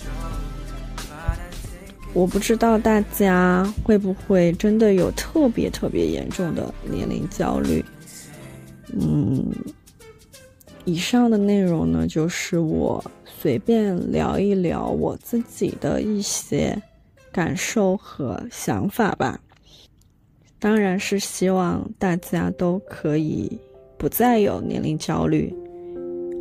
[2.15, 7.85] 我不知道大家会不会真的有特别特别严重的年龄焦虑。
[8.89, 9.53] 嗯，
[10.87, 16.75] 以上的内容呢，就是我随便聊一聊我自己的一些。
[17.33, 19.41] 感受和想法吧，
[20.61, 23.59] 当然是希望大家都可以
[23.97, 25.53] 不再有年龄焦虑，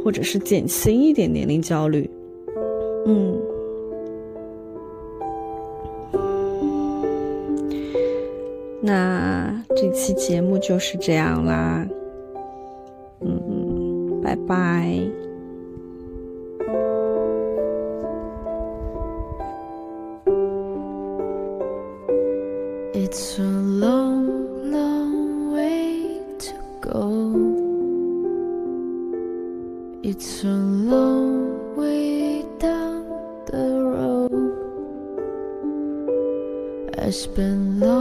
[0.03, 2.09] 或者是减轻一点年龄焦虑。
[3.05, 3.39] 嗯，
[8.81, 11.87] 那这期节目就是这样啦。
[13.21, 15.20] 嗯，拜拜。
[23.13, 27.09] It's a long, long way to go.
[30.01, 30.55] It's a
[30.93, 33.03] long way down
[33.51, 34.31] the road.
[36.99, 38.00] I spent long,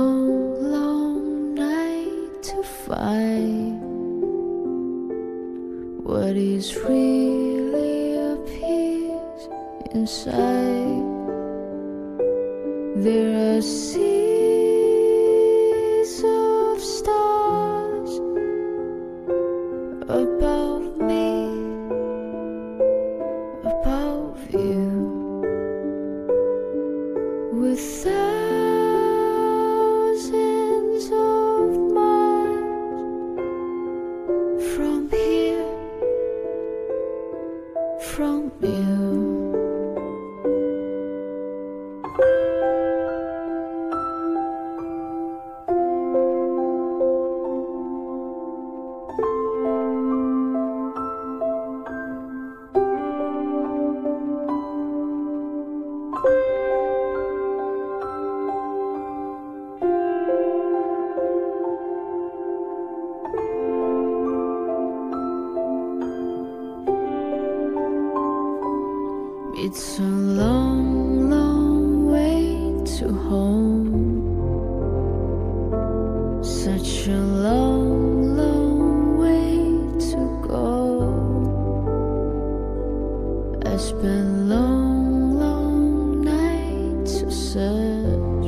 [83.72, 88.46] I spent long, long nights to search.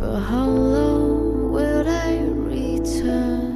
[0.00, 3.48] But how long will I return?